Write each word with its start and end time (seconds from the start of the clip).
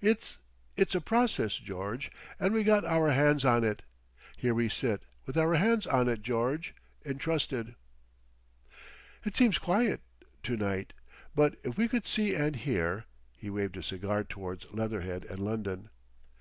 It's, 0.00 0.38
it's 0.76 0.96
a 0.96 1.00
Process, 1.00 1.54
George. 1.58 2.10
And 2.40 2.52
we 2.52 2.64
got 2.64 2.84
our 2.84 3.10
hands 3.10 3.44
on 3.44 3.62
it. 3.62 3.82
Here 4.36 4.52
we 4.52 4.68
sit—with 4.68 5.36
our 5.38 5.54
hands 5.54 5.86
on 5.86 6.08
it, 6.08 6.22
George. 6.22 6.74
Entrusted. 7.04 7.76
"It 9.24 9.36
seems 9.36 9.58
quiet 9.58 10.00
to—night. 10.42 10.92
But 11.36 11.54
if 11.62 11.76
we 11.78 11.86
could 11.86 12.04
see 12.08 12.34
and 12.34 12.56
hear." 12.56 13.04
He 13.36 13.48
waved 13.48 13.76
his 13.76 13.86
cigar 13.86 14.24
towards 14.24 14.66
Leatherhead 14.72 15.22
and 15.26 15.38
London. 15.38 15.90